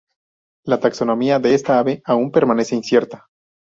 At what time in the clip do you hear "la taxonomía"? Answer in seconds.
0.65-1.37